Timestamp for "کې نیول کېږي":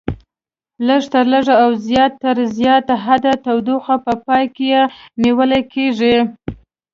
4.55-6.15